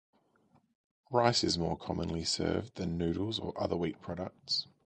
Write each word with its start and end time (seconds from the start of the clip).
Rice 1.11 1.43
is 1.43 1.59
more 1.59 1.77
commonly 1.77 2.23
served 2.23 2.73
than 2.73 2.97
noodles 2.97 3.37
or 3.37 3.53
other 3.55 3.77
wheat 3.77 4.01
products. 4.01 4.65